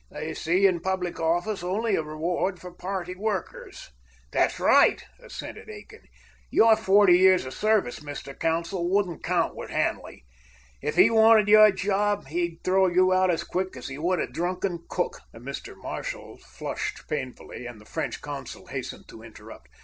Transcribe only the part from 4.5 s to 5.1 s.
right,"